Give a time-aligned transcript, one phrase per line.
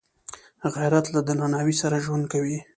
[0.75, 2.57] غیرت له درناوي سره ژوند کوي